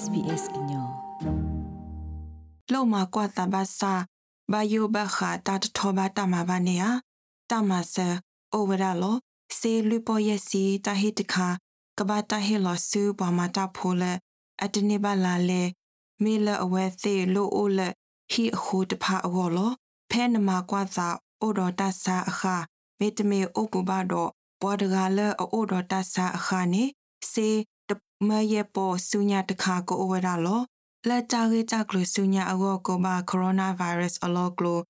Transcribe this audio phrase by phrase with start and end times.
[0.00, 0.88] SBS ညော
[2.72, 3.94] လောမကွာတဘာစာ
[4.52, 6.84] ဘာယိုဘခါတတ်ထောဘာတမဘာနေယ
[7.50, 8.08] တမဆာ
[8.52, 9.16] အိုဝရလော
[9.58, 11.48] စေလူပေါ်ယစီတဟိတခါ
[11.98, 14.02] ကဘာတဟေလောဆူဘာမတာဖိုလ
[14.62, 15.62] အတနေပါလာလေ
[16.22, 17.80] မေလအဝဲသေးလိုအိုလ
[18.32, 19.72] ဟီအခုတဖာအောလော
[20.10, 21.08] ဖဲနမကွာသာ
[21.40, 22.56] အိုတော်တဆာအခါ
[22.98, 24.30] မေတမေအိုပူဘာတော့
[24.60, 26.84] ပွားတကလအိုတော်တဆာအခါနေ
[27.32, 27.48] စေ
[28.28, 30.62] မယေပေါ်ဆုညာတခါကိုအဝရလော
[31.08, 34.80] လက်တာရေတာကလဆုညာအဝကိုဘာကိုရိုနာဗိုင်းရပ်စ်အလောကလို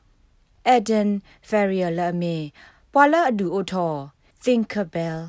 [0.76, 1.10] Eden
[1.50, 2.38] Ferrier Lame
[3.00, 3.94] ပွာလာအဒူအိုထော
[4.44, 5.22] Thinkable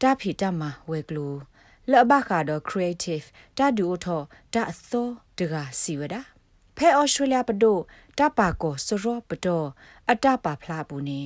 [0.00, 1.28] တာဖီတမဝဲကလူ
[1.90, 3.26] လဘခါတော့ creative
[3.58, 4.20] တာဒူအိုထော
[4.54, 6.20] တာအသောတကစီဝဒါ
[6.76, 7.78] ဖဲဩစတြေးလျပဒို
[8.18, 9.62] တပါကိုစရောပဒို
[10.10, 11.22] အတပါဖလာဘူးနေ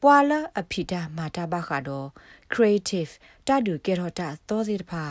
[0.00, 2.08] ပွာလာအဖီတာမာတာဘခါတော့
[2.52, 3.12] creative
[3.46, 5.04] တာဒူကေရောတာသောစီတဖာ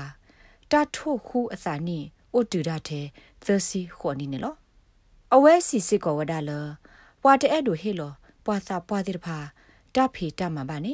[0.72, 2.00] တာထို့ခုအစာနီ
[2.34, 3.06] အိုတူဒတဲ့
[3.46, 4.56] သစီခေါ်နီနေလော
[5.34, 6.52] အဝဲစီစစ်ကောဝဒါလ
[7.22, 8.12] ပွာတဲ့အဲ့ဒိုဟေလော
[8.46, 9.40] ပွာစာပွာတိတဖာ
[9.96, 10.94] တဖီတမှာပါနေ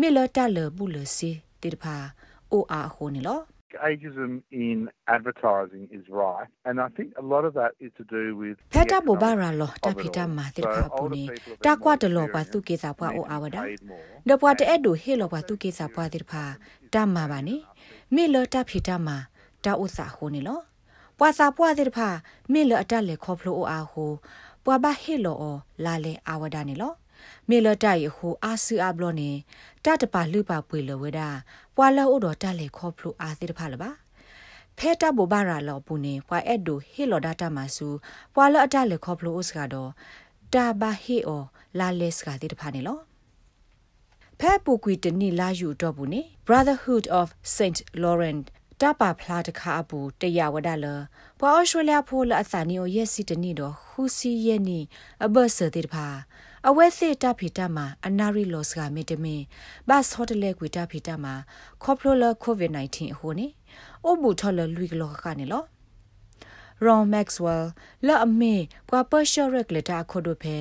[0.00, 1.96] မေလတလဘူးလစီတိတဖာ
[2.52, 3.40] အိုအားဟိုနေလော
[3.90, 4.32] ageism
[4.66, 4.78] in
[5.16, 11.24] advertising is right and i think a lot of that is to do with ဖက်တာဘဘာရာလောတဖီတမှာတိဖာပူနေ
[11.66, 13.62] တကွာတလောပါသူကေစာပွားအိုအာဝဒါ
[14.28, 16.42] ဒပွားတဲ့ဒိုဟေလောပါသူကေစာပွားတိဖာ
[16.94, 17.56] တမှာပါနေ
[18.14, 19.16] မေလတဖီတမှာ
[19.64, 20.60] တာဥစာဟိုနေလော
[21.18, 22.08] ပွာစာပွားတိဖာ
[22.52, 24.12] မေလအတက်လေခေါဖလိုအို
[27.16, 29.30] အားဟိုပွာဘဟေလောလာလေအာဝဒါနေလောမေလတိုင်ခုအာဆူအဘလောနေ
[29.84, 31.20] တတပါလူပါပွေလဝဒ
[31.76, 33.90] ပွာလောအိုတော်တက်လေခေါဖလူအာသိတဖာလပါ
[34.78, 37.88] ဖဲတာဘောဘာရာလောပူနေပွာအဲ့ဒိုဟေလောဒတာမဆူ
[38.34, 39.90] ပွာလောအတက်လေခေါဖလူအိုစကတော့
[40.54, 41.42] တာဘာဟေအော
[41.78, 42.98] လာလက်စကတိတဖာနေလော
[44.40, 47.26] ဖဲပူကွီတနီလာယူတော့ဘူးနေ Brotherhood of
[47.56, 48.44] Saint Laurent
[48.82, 50.86] တပါဖလာတခါအပူတရဝဒလ
[51.40, 54.80] ပွာအော်စတြေးလျဖိုးလအစာနီယိုရက်စီတနီတော့ခူစီရဲ့နီ
[55.24, 56.06] အဘဆတိတဖာ
[56.68, 59.42] အဝဲစစ်တဖီတမှာအနာရီလော့စ်ကမေတမင်
[59.88, 61.34] ဘတ်ဟိုတယ်လေကွီတဖီတမှာ
[61.82, 63.46] ခေါပလိုလာကိုဗစ် -19 ဟိုနေ
[64.04, 65.64] အိုဘူထော်လလူကလောကနေလော
[66.84, 67.66] Ron Maxwell
[68.06, 68.54] လာအမေ
[68.88, 70.56] ပွာပရှော့ရက်လက်တာခိုဒိုဖဲ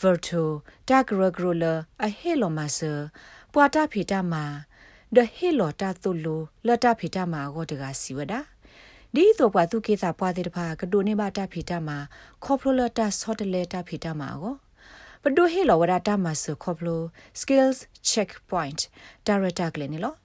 [0.00, 0.44] Virtu
[0.88, 1.74] Dagrogrola
[2.04, 2.92] အဟေလိုမဆာ
[3.52, 4.44] ပွာတာဖီတာမာ
[5.16, 8.40] ဒဟေလိုတာတုလိုလတာဖီတာမာဂောတကစီဝဒါ
[9.14, 11.96] ဒီတော့ပွာသူကေသာပွာတဲ့တဖာကဒိုနေပါတာဖီတာမာ
[12.44, 14.54] ခေါပလိုလာတာဆော့တလေတာဖီတာမာဂော
[15.24, 17.00] ပဒိုဟေလောဝဒတာမဆခေါပလို
[17.40, 17.78] skills
[18.10, 18.80] checkpoint
[19.28, 20.16] director ကလေးနော်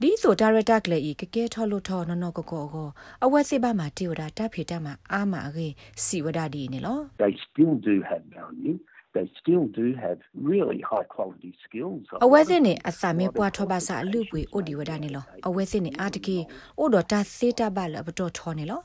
[0.00, 2.88] ဒီဆို director ကလေးကကဲထော်လို့ထော်နော်နော်ကောကောကော
[3.24, 5.72] အဝက်စစ်ပါမှာတီဝဒတာဖေတာမှာအာမအေး
[6.04, 8.76] စီဝဒဒီနေလော they still do have value
[9.14, 10.18] they still do have
[10.50, 16.38] really high quality skills အဝဲစင်းနေအစာမေပွားထောပါစာအလူပွေအိုဒီဝဒနေလောအဝဲစင်းနေအာတကေ
[16.78, 18.80] အိုတော်တာစေတာပါလဘတော်ထောနေလော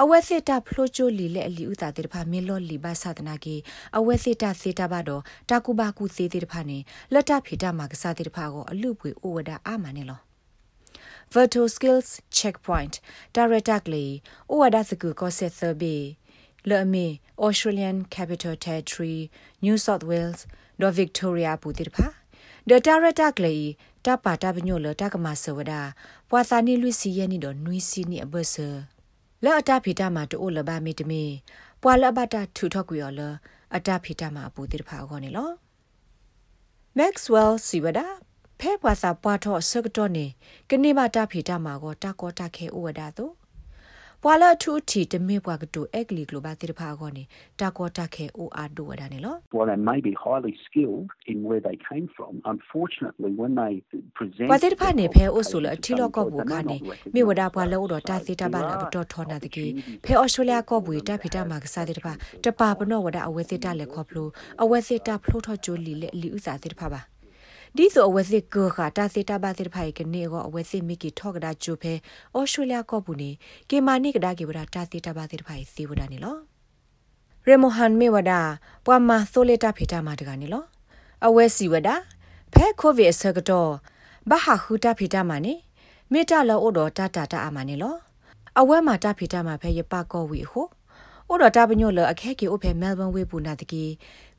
[0.00, 3.56] အဝဲစစ်တာဖလိုချိုလီလက်အလီဥတာတေတဖာမင်းလောလီဘာသဒနာကေ
[3.96, 6.78] အဝဲစစ်တာစေတာဘတော့တာကူဘာကူစေတေတဖာနေ
[7.12, 10.20] လက်တဖေတာမှာကစားတေတဖာကိုအလူပွေအိုဝဒအာမနေလော
[11.34, 12.08] Virtual Skills
[12.38, 12.94] Checkpoint
[13.36, 14.12] Director Glee
[14.50, 15.96] ဩဝဒစကူကောဆက်သဘေ
[16.68, 17.06] လေအမီ
[17.46, 19.18] Australian Capital Territory
[19.64, 20.40] New South Wales
[20.80, 22.06] ဒေါ် Victoria ပူတိတဖာ
[22.68, 23.66] The Director Glee
[24.04, 25.72] တပါတပညိုလတကမဆဝဒ
[26.30, 28.68] ပွာသာနီလူစီယနီတော့နွီစီနီအဘဆာ
[29.44, 31.22] လောအတဖီတာမှာတိုးလဘာမီတမီ
[31.82, 33.20] ပွာလဘတာထူထော့ကွေော်လ
[33.76, 35.50] အတဖီတာမှာအပူတိတဖာခေါနေလော
[36.98, 38.00] Maxwell စီဝဒ
[38.60, 40.26] ဖဲပွာစာပွားထော့ဆကတော့နေ
[40.70, 43.32] ကနေမတာဖီတာမှာကိုတာကောတာခဲဥဝဒါတော့
[44.26, 47.24] ပွာလာထူတီတမေပွားကတူအက်ကလီဂလိုဘာတိဖာကောနေ
[47.60, 53.74] တာကောတာခဲအိုအာဒိုဝဒါနေလော While they may be highly skilled in where they came from unfortunately when they
[54.18, 56.76] present ပွာတိဖာနေဖဲအိုဆိုလအထီလောကောဘူကနေ
[57.14, 59.66] မေဝဒါပွာလောတော့တာစီတာဘာလာဘတော်ထောနာတကေ
[60.04, 62.12] ဖဲအော်စတြေးလျကောဘူတာဖီတာမှာကစားတဲ့တဖာ
[62.44, 64.28] တပါပနောဝဒါအဝဲစစ်တာလက်ခေါဖလို
[64.62, 67.02] အဝဲစစ်တာဖလိုထောချိုလီလက်လီဥစားတဲ့တဖာပါ
[67.78, 71.92] ဒီဆိုအဝဲစစ်ကောခတာစီတာဘာစစ်ဖိုင်ကနေကိုအဝဲစစ်မီကီထော့ကဒါဂျူဖဲ
[72.36, 73.30] ဩစတြေးလျကောပူနေ
[73.70, 76.36] ကေမာနိကဒါကေဝဒါတာစီတာဘာစစ်ဖိုင်စီဝဒါနေလော
[77.46, 78.40] ရေမိုဟန်မေဝဒါ
[78.86, 80.64] ပွာမာဆိုလေတာဖေတာမာတကနေလော
[81.26, 81.96] အဝဲစီဝဒါ
[82.52, 83.70] ဖဲကိုဗစ်ဆကတော့
[84.30, 85.54] ဘာဟာခူတာဖေတာမာနေ
[86.12, 87.96] မေတာလောအိုတော်တာတာတာအာမာနေလော
[88.58, 90.68] အဝဲမှာတာဖေတာမာဖဲရပကောဝီဟို
[91.28, 93.84] အိုတော်တာပညိုလအခဲကေအိုဖဲမဲလ်ဘန်ဝေပူနာတကီ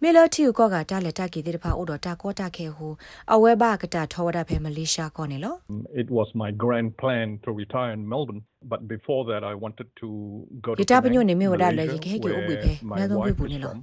[0.02, 2.94] မေလတီကောကတာလက်တာကေတဲ့ဖာအိုတော်တာကောတာခဲဟို
[3.34, 5.54] အဝဲဘာကတာထောဝဒဖဲမလေးရှားကောနေလော
[6.02, 10.08] It was my grand plan to retire in Melbourne but before that I wanted to
[10.66, 13.74] go to ယတာပညိုနေမေဝဒါလေရခဲကေအိုဘီဖဲမဲလ်ဘန်ဝေပူနေလော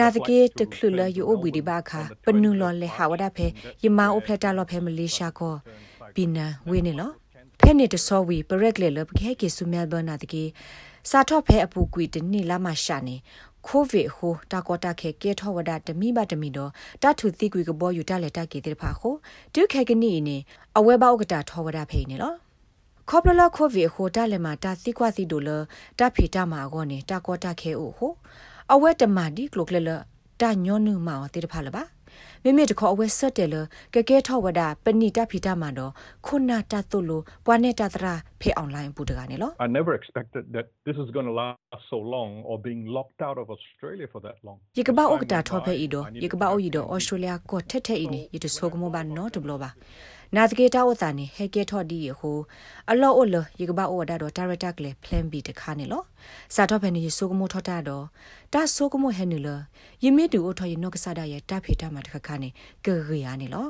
[0.00, 3.46] နာတကေတခလူလယူအိုဘီဒီဘာခာပနူလောလေဟာဝဒဖဲ
[3.84, 5.54] ယမာအိုဖလက်တာလောဖဲမလေးရှားကော
[6.14, 7.10] ပီနာဝေနေလော
[7.60, 10.44] ဖဲနေတဆောဝီပရက်လေလပခဲကေဆူမဲလ်ဘန်နာတကေ
[11.10, 13.16] စာထော့ဖဲအပူကွီတနိလာမရှာနေ
[13.66, 16.70] ကိုဗစ်ဟိုတာကောတာခဲကေထောဝဒတမိဘတမီတော့
[17.02, 19.14] တထုသိကွေကဘောယူတလက်တကေတဲ့ဖာခို
[19.54, 20.36] ဒုခဲကနီနေ
[20.76, 22.34] အဝဲဘောက်ကတာထောဝဒဖိနေလော
[23.08, 25.50] ခေါပလလကိုဗစ်ဟိုတလည်းမှာတာသိကွာစီတို့လ
[25.98, 28.12] တဖေတာမှာကောနေတာကောတာခဲအိုဟို
[28.72, 29.90] အဝဲတမဒီကလုကလလ
[30.40, 31.82] တညောနုမောတေတဖာလပါ
[32.44, 33.56] မိမိတခေါ်အဝဲဆက်တယ်လ
[33.94, 35.92] ကကဲထောဝဒပဏိတဖီတမှာတော့
[36.26, 43.38] ခုနာတတုလိုပွားနေတာတရာဖေအွန်လိုင်းပူတကနေလော I never expected that this is going to last so long or being locked out
[43.42, 49.70] of Australia for that long ယကဘာဥကတာထောဖဲဤတော့ယကဘာဥဤတော့ဩစတြေးလျကောထက်ထက်ဤနေယတဆိုကမောဘာနော်တဘလပါ
[50.36, 52.38] နာတကေတာဝတာနေဟဲကေထော်ဒီဟို
[52.90, 56.02] အလောအလယကဘာဩဒါတော့ဒါရတာကလေ plan b တခါနေလော
[56.54, 58.04] စာတော့ဖဲနေဆိုကမောထော်တာတော့
[58.52, 59.48] တာဆိုကမောဟဲနေလ
[60.04, 62.48] ယမီတူအထော်ယနော့ကစားဒါရဲ့တာဖေတာမှာတခါခါနေ
[62.84, 63.66] ကေရီယာနေလော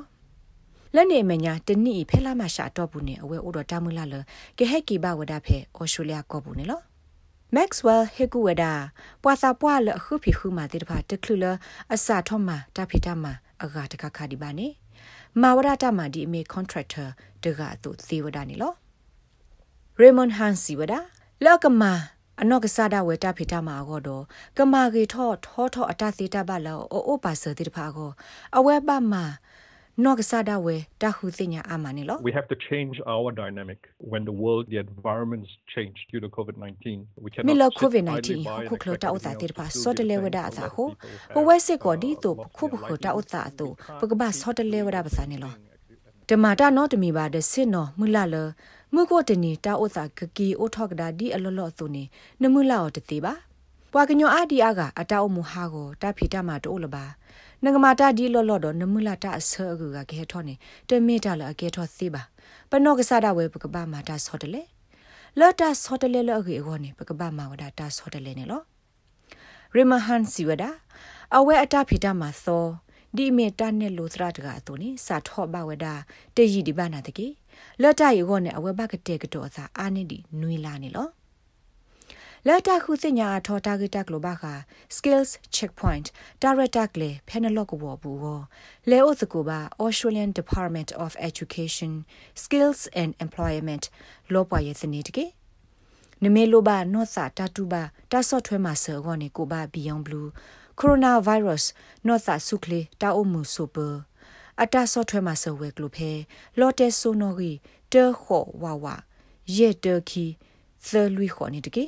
[0.95, 4.15] လက်နေမညာတနိဖဲလာမရှာတော့ဘူးနေအဝဲဩတော့တာမူလာလ
[4.59, 6.81] ကေဟဲကီဘာဝဒါဖဲဩစတြေးလျကောဘူးနေလော
[7.57, 8.73] Maxwell Hekuweda
[9.23, 11.45] ပွာစာပွာလခုဖီခုမာတိတဖာတခလူလ
[11.95, 13.33] အစာထောမှာတဖိတမှာ
[13.63, 14.69] အဂါတခခဒီပါနေ
[15.41, 17.09] မာဝရတာမှာဒီအမေ contractor
[17.43, 18.73] တကအတူသေဝဒနေလော
[20.01, 20.95] Raymond Hansi ဝဒ
[21.45, 21.93] လောကမာ
[22.41, 24.25] အနော့ကစားဒဝဲတာဖိတာမှာအောတော့
[24.59, 28.11] ကမာကေထောထောထောအတသေးတာပါလောအိုအိုပါစတိတဖာကို
[28.57, 29.25] အဝဲပါမှာ
[30.05, 33.81] နော့ကစားဒဝဲတာခုသိညာအာမနေလော We have to change our dynamic
[34.13, 36.85] when the world the environments change due to COVID-19
[37.25, 40.85] we cannot မီလကိုဗစ် -19 ခုခလတာဥတာတေပါစောတလေဝဒအသာဟု
[41.35, 43.67] ဟိုဝဲစစ်ကောဒီတုခုဘခတာဥတာတု
[44.01, 45.55] ပကဘာစောတလေဝဒပစာနေလော
[46.29, 48.37] တမတာနော်တမီပါဒစစ်နော်မူလာလ
[48.95, 52.05] မုကိုတနီတာဥတာကကီအိုထော့ကဒါဒီအလောလောသူနေ
[52.43, 53.35] နမူလာတတိပါ
[53.93, 57.05] ပွာကညောအာဒီအာကအတောက်မူဟာကိုတာဖီတာမှာတိုးလပါ
[57.65, 60.55] နငမာတာဒီလောလောတော့နမူလာတာအဆောအကူကခဲထောနေ
[60.89, 62.23] တမေတာလအကဲထောသေးပါ
[62.71, 64.63] ပနော့ကစားတာဝဲပကပမာတာဆောတလေ
[65.39, 68.63] လော်တာဆောတလေလောအကေဟောနေပကပမာဝဒတာဆောတလေနေလော
[69.75, 70.65] ရီမဟန်စီဝဒ
[71.37, 72.65] အဝဲအတာဖီတာမှာသော
[73.17, 75.87] ဒီမေတာနဲ့လိုသရတကအတူနေစာထော့ဘဝဒ
[76.37, 77.27] တည်ရည်ဒီဘာနာတကေ
[77.83, 81.09] လော်တာယေဟောနေအဝဲဘကတဲ့ကတော့အစာအာနေဒီနွေလာနေလော
[82.49, 84.55] လာတာခုစညာထော်တာဂက်တက်လိုဘာခာ
[84.97, 86.07] skills checkpoint
[86.43, 88.25] director လေ penalog ဝဘူဝ
[88.91, 91.93] လေအိုစကိုဘာ Australian Department of Education
[92.43, 93.85] Skills and Employment
[94.33, 95.27] လောပွားရဲ့စနေတကေ
[96.23, 100.29] နမေလိုဘာနော့စာတာတူဘာတာဆော့ထွဲမှာဆောကောနေကိုဘာ Beyond Blue
[100.81, 101.65] Coronavirus
[102.07, 103.77] နော့စာဆုခလေတာအုံမှုဆိုပ
[104.63, 106.11] အတာဆော့ထွဲမှာဆောဝဲကလိုဖဲ
[106.59, 107.53] လော်တဲဆိုနိုဂီ
[107.93, 108.95] တေခေါ်ဝါဝါ
[109.57, 110.27] ယေတခီ
[110.87, 111.87] သလွီခေါ်နေတကေ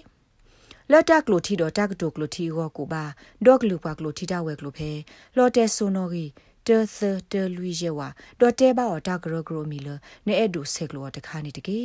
[0.92, 3.04] လတ်တကလိုတီတော့တကတိုကလိုတီဟောကိုပါ
[3.46, 4.90] ဒေါကလူပါကလိုတီတာဝဲကလိုဖဲ
[5.36, 6.24] လော်တဲဆိုနိုဂီ
[6.66, 6.98] တေသ
[7.32, 8.08] တေလူယေဝါ
[8.40, 9.88] ဒေါ်တဲဘာတော့တကရဂရိုမီလ
[10.26, 11.80] နဲအဲ့ဒူဆက်ကလိုတခါနေတကေ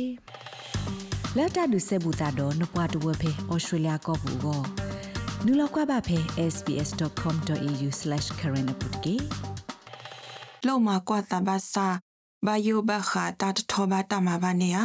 [1.36, 4.60] လက်တဒူဆေဘူတာတော့နပွားတဝဖဲဩစတြေးလျကောဘူကို
[5.44, 6.18] နူလောက်ကွာပါဖဲ
[6.54, 9.16] sbs.com.au/current ပုတ်ကေ
[10.66, 11.86] လောမကွာတဘာစာ
[12.46, 14.78] ဘယိုဘခတာတထောဘာတမဘာနေယ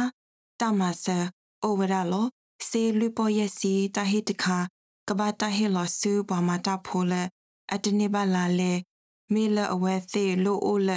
[0.60, 1.18] တမဆာ
[1.62, 2.26] အိုဝရလော
[2.68, 4.58] စေလူပေါ်ယစီတဟိတခါ
[5.08, 7.12] ကဘာတဟိလောဆူဘမတာဖိုလ
[7.72, 8.72] အတနေပါလာလေ
[9.32, 10.90] မီလအဝဲသေးလိုအိုလ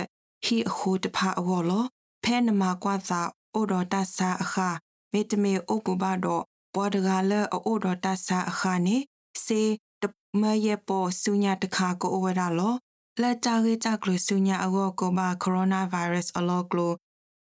[0.46, 1.86] ဟီအခုတဖာအောလော
[2.24, 3.22] ဖဲနမကွာသာ
[3.54, 4.70] အိုတော်တဆာအခါ
[5.12, 8.98] မေတမေအိုကူဘာတော့ပွားတကလအိုတော်တဆာအခါနေ
[9.46, 9.62] စေ
[10.02, 10.04] တ
[10.42, 12.76] မယေပေါ်ဆုညာတခါကိုအဝရလော
[13.22, 16.94] လက်တာကေတာကလဆုညာအောကိုဘာကိုရိုနာဗိုင်းရပ်စ်အလောကလို